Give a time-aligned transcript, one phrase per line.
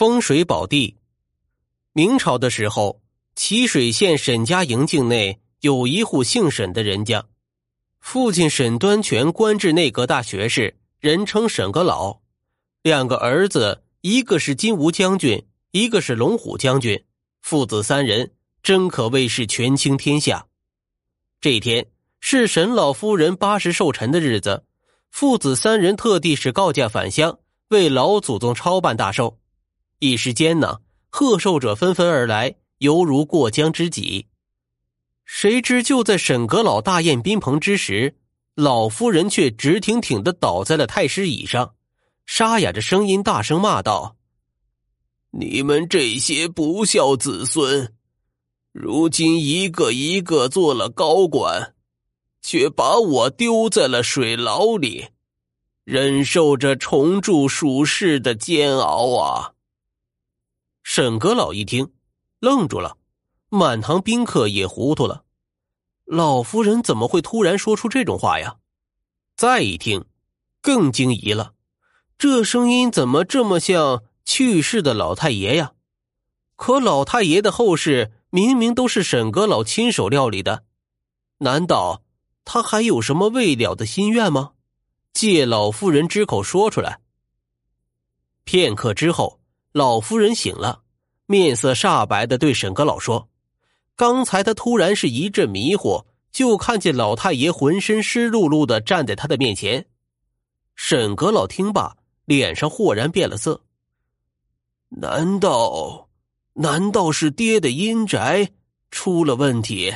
[0.00, 0.96] 风水宝地。
[1.92, 3.02] 明朝的时候，
[3.36, 7.26] 祁水县沈家营境内有一户姓沈的人家，
[8.00, 12.20] 父亲沈端全官至内阁大学士，人称沈阁老。
[12.80, 17.04] 两个儿子，一个是金吾将军，一个是龙虎将军，
[17.42, 18.32] 父子三人
[18.62, 20.46] 真可谓是权倾天下。
[21.42, 21.86] 这天
[22.20, 24.64] 是沈老夫人八十寿辰的日子，
[25.10, 27.38] 父子三人特地是告假返乡，
[27.68, 29.36] 为老祖宗操办大寿。
[30.00, 30.78] 一时间呢，
[31.10, 34.24] 贺寿者纷纷而来，犹如过江之鲫。
[35.26, 38.16] 谁知就在沈阁老大宴宾朋之时，
[38.54, 41.74] 老夫人却直挺挺的倒在了太师椅上，
[42.24, 44.16] 沙哑着声音大声骂道
[45.32, 47.92] ：“你们这些不孝子孙！”
[48.72, 51.74] 如今一个一个做了高官，
[52.40, 55.08] 却把我丢在了水牢里，
[55.84, 59.52] 忍受着重铸属世的煎熬啊！
[60.82, 61.92] 沈阁老一听，
[62.38, 62.96] 愣住了，
[63.48, 65.24] 满堂宾客也糊涂了。
[66.04, 68.56] 老夫人怎么会突然说出这种话呀？
[69.36, 70.04] 再一听，
[70.60, 71.54] 更惊疑了，
[72.18, 75.72] 这声音怎么这么像去世的老太爷呀？
[76.56, 78.12] 可老太爷的后事。
[78.32, 80.62] 明明都是沈阁老亲手料理的，
[81.38, 82.04] 难道
[82.44, 84.52] 他还有什么未了的心愿吗？
[85.12, 87.00] 借老夫人之口说出来。
[88.44, 89.39] 片刻之后，
[89.72, 90.82] 老夫人醒了，
[91.26, 93.28] 面色煞白的对沈阁老说
[93.94, 99.86] ：“刚才他突然是一阵迷糊，就看见老太爷浑身湿漉漉的站在他的面前。”
[100.74, 103.62] 沈阁老听罢，脸上豁然变了色。
[104.88, 106.08] 难道？
[106.54, 108.50] 难道是爹的阴宅
[108.90, 109.94] 出了问题？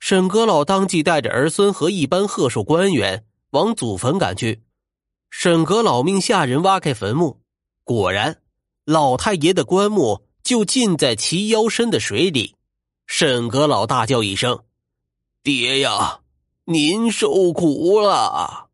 [0.00, 4.64] 沈阁老当即带着儿孙和一班贺寿官员往祖坟赶去。
[5.30, 7.41] 沈阁老命下人挖开坟墓，
[7.94, 8.40] 果然，
[8.84, 12.54] 老太爷的棺木就浸在齐腰深的水里。
[13.06, 14.64] 沈阁老大叫一声
[15.44, 16.20] ：“爹呀，
[16.64, 18.70] 您受苦了！”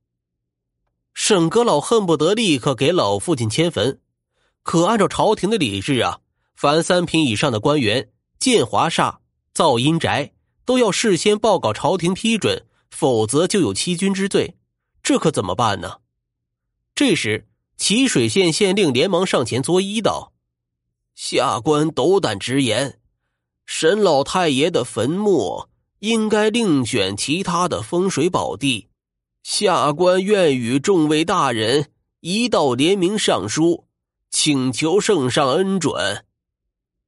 [1.14, 4.00] 沈阁老恨不得立刻给老父亲迁坟，
[4.62, 6.20] 可按照朝廷的礼制啊。
[6.54, 9.18] 凡三品以上的官员建华煞、
[9.52, 10.32] 造阴宅，
[10.64, 14.56] 都要事先报告朝廷批准，否则就有欺君之罪。
[15.02, 15.98] 这可怎么办呢？
[16.94, 17.47] 这时，
[17.78, 20.32] 祁水县县令连忙上前作揖道
[21.14, 22.98] ：“下官斗胆直言，
[23.66, 25.68] 沈老太爷的坟墓
[26.00, 28.88] 应该另选其他的风水宝地。
[29.44, 31.90] 下官愿与众位大人
[32.20, 33.86] 一道联名上书，
[34.28, 36.24] 请求圣上恩准。”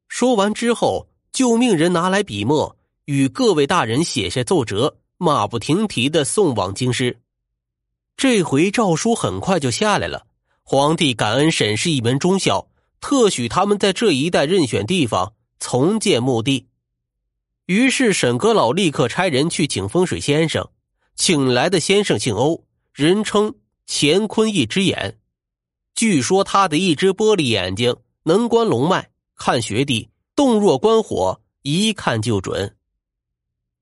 [0.09, 2.77] 说完之后，就命人拿来笔墨，
[3.07, 7.21] 与各位大人写下奏折，马不停蹄的送往京师。
[8.17, 10.27] 这回诏书很快就下来了。
[10.73, 12.69] 皇帝感恩沈氏一门忠孝，
[13.01, 16.69] 特许他们在这一带任选地方重建墓地。
[17.67, 20.71] 于是沈阁老立刻差人去请风水先生，
[21.17, 22.63] 请来的先生姓欧，
[22.95, 23.53] 人称
[23.89, 25.19] 乾坤一只眼。
[25.97, 29.11] 据说他的一只玻璃眼睛能观龙脉。
[29.35, 32.77] 看学弟动若观火，一看就准。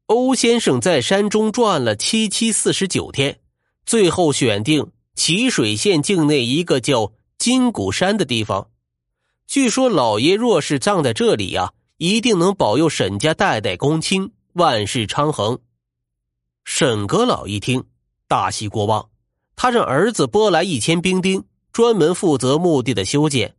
[0.06, 3.41] 欧先生在山中转了七七四十九天，
[3.84, 8.69] 最后选定祁水县境内一个叫金谷山的地方。
[9.49, 15.59] 据说老爷若是葬在这里呀，一定能保佑沈家代代公卿，万事昌衡。
[16.65, 17.83] 沈阁老一听，
[18.29, 19.09] 大喜过望，
[19.56, 21.43] 他让儿子拨来一千兵丁，
[21.73, 23.56] 专门负责墓地的修建。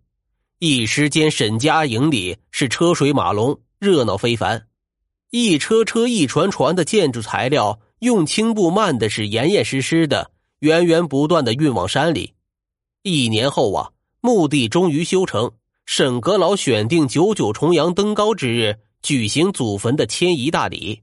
[0.60, 4.68] 一时间，沈家营里是车水马龙，热闹非凡。
[5.30, 12.34] 一车车、一船船的建筑材料，用青布慢的是严严实实的，源源不断的运往山里。
[13.04, 15.52] 一年后啊，墓地终于修成。
[15.86, 21.02] 沈阁老选定九九重阳登高之日，举行祖坟的迁移大礼。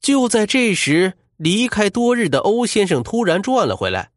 [0.00, 4.10] 就在这时，离开多日的欧先生突然转了回来，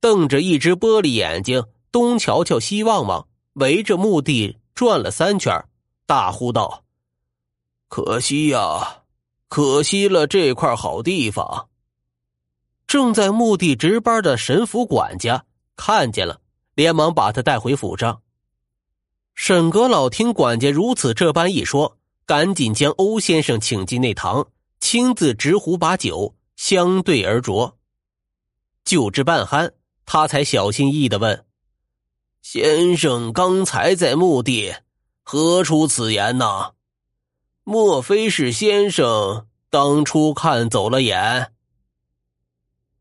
[0.00, 3.26] 瞪着一只玻璃眼睛，东瞧瞧，西望望。
[3.54, 5.64] 围着墓地转了三圈，
[6.06, 6.84] 大呼道
[7.88, 9.02] ：“可惜呀，
[9.48, 11.68] 可惜了这块好地方。”
[12.88, 15.44] 正在墓地值班的神府管家
[15.76, 16.40] 看见了，
[16.74, 18.22] 连忙把他带回府上。
[19.34, 24.48] 沈阁老听管家如此这般一说，赶紧将欧先生请进内堂，
[24.80, 27.74] 亲自执壶把酒相对而酌。
[28.84, 29.72] 酒至半酣，
[30.06, 31.44] 他才小心翼翼的问。
[32.40, 34.74] 先生刚才在墓地，
[35.22, 36.72] 何出此言呢？
[37.64, 41.52] 莫非是先生当初看走了眼？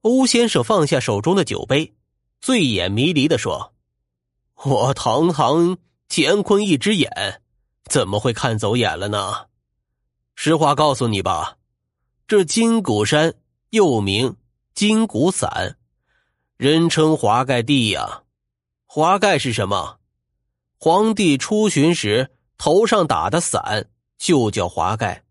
[0.07, 1.93] 欧先生放下手中的酒杯，
[2.39, 3.73] 醉眼迷离的说
[4.63, 5.77] ：“我堂堂
[6.07, 7.41] 乾坤一只眼，
[7.89, 9.47] 怎么会看走眼了呢？
[10.33, 11.57] 实话告诉你吧，
[12.25, 13.33] 这金谷山
[13.71, 14.37] 又名
[14.73, 15.77] 金谷伞，
[16.55, 18.23] 人称华盖地呀。
[18.85, 19.99] 华盖是什么？
[20.79, 25.25] 皇帝出巡时头上打的伞就叫华盖。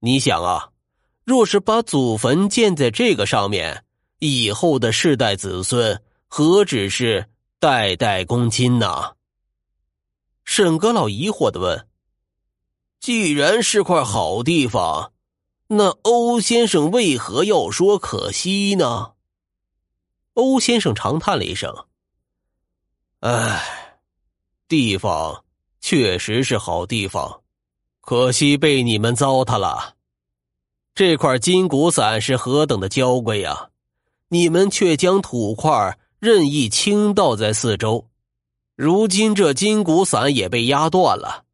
[0.00, 0.69] 你想啊，
[1.24, 3.84] 若是把祖坟建在这个上面，
[4.18, 7.26] 以后的世代子孙何止是？
[7.58, 9.12] 代代公亲呢！
[10.44, 11.86] 沈阁老疑惑的问
[12.98, 15.12] ：“既然是块好地方，
[15.66, 19.12] 那欧先生为何要说可惜呢？”
[20.32, 21.84] 欧先生长叹了一声
[23.20, 24.00] ：“唉，
[24.66, 25.44] 地方
[25.82, 27.42] 确实是好地方，
[28.00, 29.96] 可惜被你们糟蹋了。
[31.00, 33.70] 这块金骨伞是何等的娇贵呀，
[34.28, 38.10] 你们却将土块。”任意倾倒在四周，
[38.76, 41.44] 如今这金骨伞也被压断了。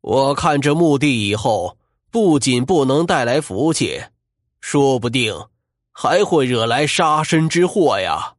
[0.00, 1.76] 我看这墓地以后，
[2.10, 4.00] 不仅不能带来福气，
[4.62, 5.38] 说不定
[5.92, 8.36] 还会惹来杀身之祸呀！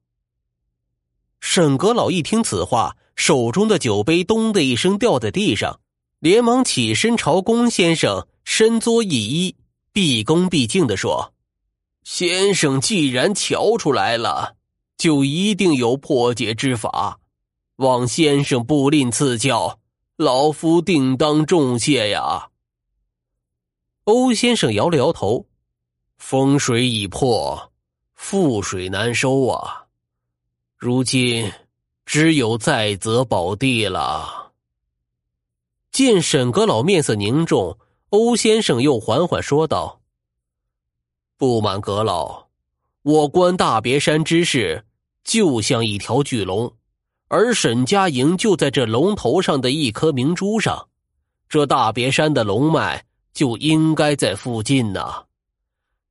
[1.40, 5.80] 沈阁老一听此话，手中的酒杯“咚”的一声掉在地上，
[6.18, 9.56] 连忙起身朝龚先生伸作一揖，
[9.94, 11.34] 毕恭毕敬的说
[12.04, 14.56] ：“先生既然瞧出来了。”
[14.98, 17.20] 就一定有破解之法，
[17.78, 19.80] 望先生不吝赐教，
[20.16, 22.50] 老夫定当重谢呀。
[24.04, 25.48] 欧先生摇了摇头，
[26.20, 27.72] 风水已破，
[28.16, 29.86] 覆水难收啊，
[30.78, 31.52] 如今
[32.06, 34.52] 只有再择宝地了。
[35.92, 37.76] 见沈阁老面色凝重，
[38.12, 40.00] 欧先生又缓缓说道
[41.38, 42.48] ：“不瞒阁老，
[43.04, 44.86] 我观大别山之事。”
[45.24, 46.74] 就像一条巨龙，
[47.28, 50.88] 而沈家营就在这龙头上的一颗明珠上，
[51.48, 55.26] 这大别山的龙脉就应该在附近呢。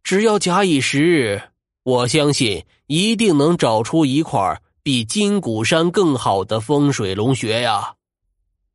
[0.05, 1.43] 只要假以时日，
[1.83, 7.97] 我相信一定能找出一块比金谷山更好的风水龙穴呀！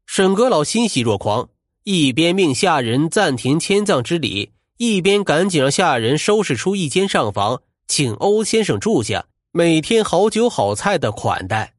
[0.05, 1.47] 沈阁老欣喜若狂，
[1.85, 9.27] 一边命下人暂停迁葬之礼，一边赶紧让下人收拾出一间上房，请欧先生住下。
[9.51, 11.75] 每天好酒好菜的款待。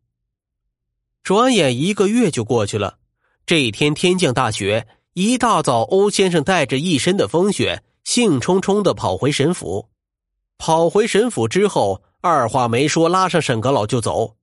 [1.25, 2.99] 转眼一个月就过去了。
[3.47, 9.89] 这一天天降大雪，一大早，欧先生带着一身的风雪，兴冲冲的跑回沈府。
[10.57, 14.37] 跑回沈府之后，二话没说，拉上沈阁老就走。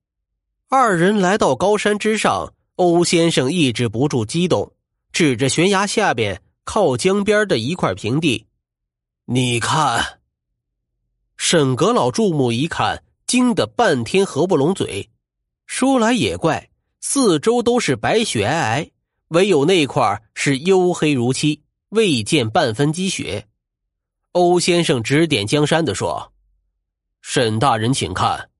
[0.69, 4.73] 二人来到高山之上，欧先生抑制不住激动，
[5.13, 8.47] 指着悬崖下边靠江边的一块平地
[9.25, 10.19] ：“你看。”
[11.37, 13.01] 沈阁老注目一看。
[13.25, 15.09] 惊得半天合不拢嘴。
[15.65, 16.69] 说来也怪，
[17.01, 18.91] 四周都是白雪皑皑，
[19.29, 23.47] 唯有那块是黝黑如漆，未见半分积雪。
[24.33, 26.31] 欧先生指点江山的说
[27.23, 28.51] ：“沈大人，请看，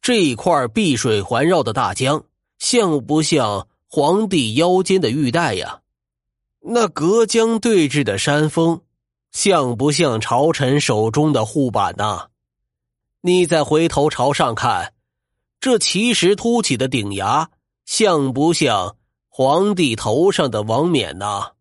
[0.00, 2.24] 这块碧水环绕的大江，
[2.60, 5.80] 像不像皇帝腰间的玉带呀？
[6.66, 8.80] 那隔江对峙的山峰，
[9.32, 12.28] 像不像朝臣手中的护板呐？”
[13.20, 14.92] 你再回头朝上看，
[15.58, 17.48] 这奇石凸起的顶崖，
[17.86, 18.96] 像不像
[19.28, 21.52] 皇帝头上的王冕呐？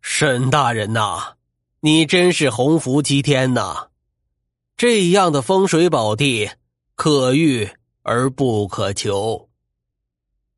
[0.00, 1.34] 沈大人呐，
[1.80, 3.88] 你真是鸿福齐天呐！
[4.76, 6.50] 这样的风水宝地，
[6.94, 7.68] 可遇
[8.02, 9.48] 而不可求。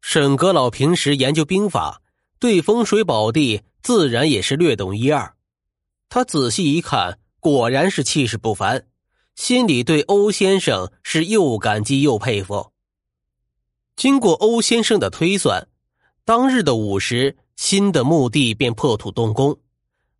[0.02, 2.01] 沈阁老平时研究兵法，
[2.42, 5.34] 对风水宝地自然也是略懂一二。
[6.08, 8.88] 他仔细一看，果然是气势不凡。
[9.36, 12.72] 心里对欧先生是又感激又佩服。
[13.94, 15.68] 经过欧先生的推算，
[16.24, 19.60] 当日的午时，新的墓地便破土动工。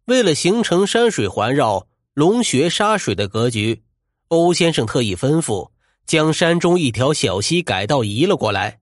[0.05, 3.83] 为了形成山水环绕、龙穴沙水的格局，
[4.29, 5.73] 欧先生特意吩咐
[6.07, 8.79] 将山中一条小溪改道移了过来。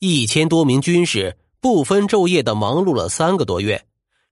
[0.00, 3.86] 一千多名军士不分昼夜的忙碌了三个多月，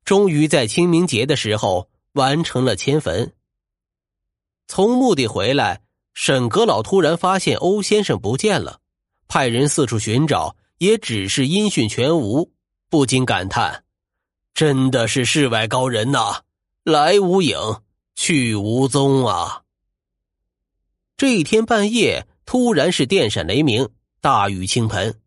[0.05, 3.33] 终于在清明节的时候完成了迁坟。
[4.69, 5.81] 从墓地回来，
[6.13, 8.81] 沈阁老突然发现欧先生不见了，
[9.29, 12.53] 派人四处寻找，也只是音讯全无，
[12.91, 13.85] 不禁感叹
[14.53, 16.43] ：“真的是世外高人呐，
[16.85, 17.57] 来无影，
[18.15, 19.63] 去无踪啊！”
[21.17, 23.89] 这一天半夜，突然是电闪雷鸣，
[24.21, 25.22] 大雨倾盆。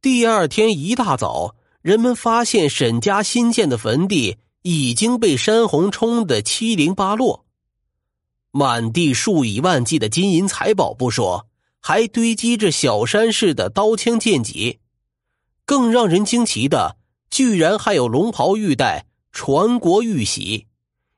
[0.00, 7.44] 第二天一大早，人们发现沈家新建的坟地已经被山洪冲得七零八落。
[8.52, 11.48] 满地数以万计的金银财宝不说，
[11.80, 14.78] 还堆积着小山似的刀枪剑戟。
[15.64, 16.96] 更让人惊奇的，
[17.28, 20.68] 居然还有龙袍玉带、传国玉玺。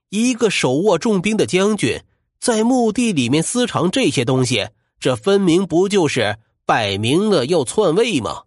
[0.09, 2.01] 一个手握重兵的将军，
[2.41, 8.45] 在墓地里面私藏这些东西，这分明不就是摆明了要篡位吗？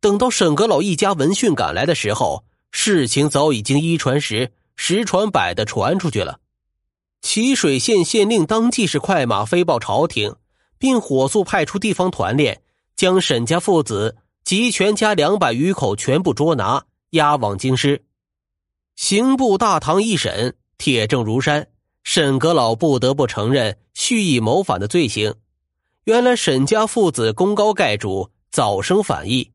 [0.00, 6.40] 等到沈阁老一家闻讯赶来的时候，事情早已经一传十、十传百的传出去了。
[7.22, 10.36] 齐水县县令当即是快马飞报朝廷，
[10.78, 12.62] 并火速派出地方团练，
[12.94, 18.04] 将沈家父子及全家两百余口全部捉拿，押往京师。
[18.94, 21.66] 刑部大堂一审，铁证如山，
[22.04, 25.34] 沈阁老不得不承认蓄意谋反的罪行。
[26.04, 29.50] 原来沈家父子功高盖主，早生反意。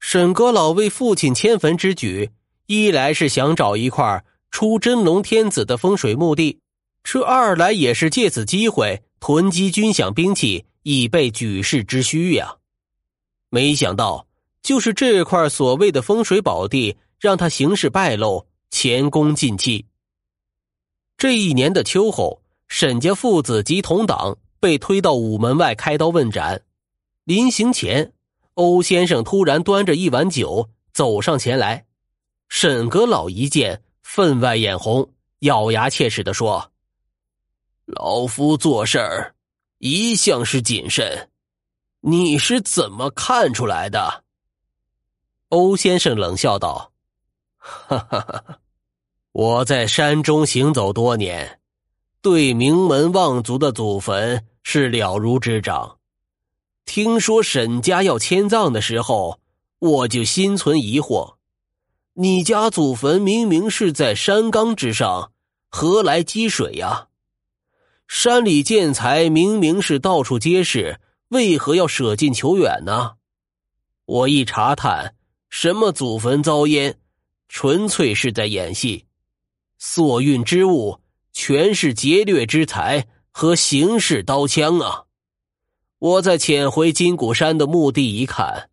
[0.00, 2.30] 沈阁老为父亲迁坟之举，
[2.66, 6.60] 一来是想找一块出真龙天子的风水墓地，
[7.02, 12.56] 这二来也是借此机会囤积军饷兵器，以备举世之需呀。
[13.50, 14.26] 没想到，
[14.62, 18.46] 就是这块所谓的风水宝地，让他行事败露。
[18.70, 19.86] 前功尽弃。
[21.16, 26.62] 这一年的秋后，沈家父子及同党被推到午门外开刀问斩。
[27.24, 28.12] 临行前，
[28.58, 31.86] 欧先生突然端着一碗酒走上前来。
[32.48, 36.72] 沈阁老一见，分外眼红，咬牙切齿的说
[37.86, 39.36] ：“老夫做事儿
[39.78, 41.30] 一向是谨慎，
[42.00, 44.24] 你是怎么看出来的？”
[45.50, 46.90] 欧先生冷笑道。
[47.58, 48.58] 哈哈哈！
[49.30, 51.60] 我在山中行走多年，
[52.20, 55.97] 对名门望族的祖坟是了如指掌。
[56.88, 59.38] 听说沈家要迁葬的时候，
[59.78, 61.34] 我就心存疑惑：
[62.14, 65.30] 你家祖坟明明是在山岗之上，
[65.68, 67.08] 何来积水呀？
[68.08, 73.16] 山里建材明明是到处皆是，为何要舍近求远呢？
[74.06, 75.14] 我一查探，
[75.50, 76.98] 什么祖坟遭淹？
[77.50, 79.04] 纯粹是在演戏，
[79.78, 80.98] 所运之物
[81.34, 85.04] 全是劫掠之财和行事刀枪啊！
[85.98, 88.70] 我在潜回金谷山的墓地一看，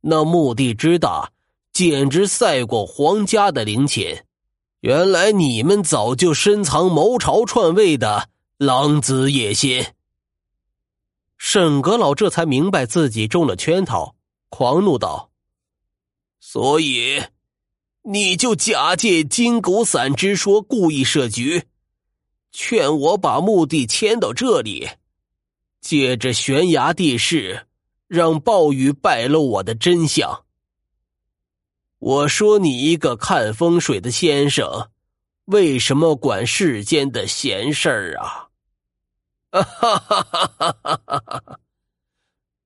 [0.00, 1.32] 那墓地之大，
[1.72, 4.24] 简直赛过皇家的陵寝。
[4.80, 9.84] 原来你们早就深藏谋朝篡位的狼子野心。
[11.36, 14.14] 沈阁老这才明白自己中了圈套，
[14.48, 15.30] 狂怒道
[16.40, 17.22] ：“所以。”
[18.02, 21.64] 你就假借金狗散之说，故意设局，
[22.52, 24.88] 劝我把墓地迁到这里，
[25.80, 27.66] 借着悬崖地势，
[28.06, 30.44] 让暴雨败露我的真相。
[31.98, 34.90] 我说你一个看风水的先生，
[35.46, 38.48] 为什么管世间的闲事儿啊？
[39.50, 41.58] 哈哈哈哈哈哈！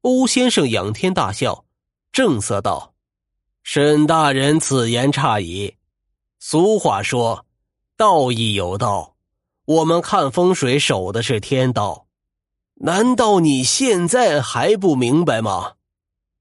[0.01, 1.65] 欧先生仰天大笑，
[2.11, 2.95] 正色道。
[3.63, 5.77] 沈大人此言差矣。
[6.41, 7.47] 俗话说
[7.97, 9.15] ：“道义有道。”
[9.65, 12.09] 我们看风水守的是天道，
[12.85, 15.75] 难道你现在还不明白吗？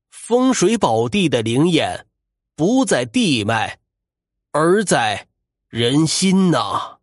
[0.09, 2.07] 风水宝地的灵验，
[2.55, 3.77] 不在地脉，
[4.51, 5.27] 而在
[5.69, 7.00] 人心呐。